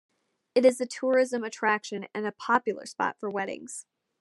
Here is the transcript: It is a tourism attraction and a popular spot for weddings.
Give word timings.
It 0.55 0.65
is 0.65 0.81
a 0.81 0.87
tourism 0.87 1.43
attraction 1.43 2.07
and 2.11 2.25
a 2.25 2.31
popular 2.31 2.87
spot 2.87 3.19
for 3.19 3.29
weddings. 3.29 3.85